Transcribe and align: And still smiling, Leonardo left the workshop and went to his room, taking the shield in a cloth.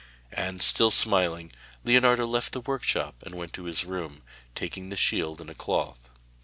And 0.33 0.63
still 0.63 0.89
smiling, 0.89 1.51
Leonardo 1.83 2.25
left 2.25 2.53
the 2.53 2.59
workshop 2.59 3.21
and 3.21 3.35
went 3.35 3.53
to 3.53 3.65
his 3.65 3.85
room, 3.85 4.23
taking 4.55 4.89
the 4.89 4.95
shield 4.97 5.39
in 5.39 5.47
a 5.47 5.53
cloth. 5.53 6.09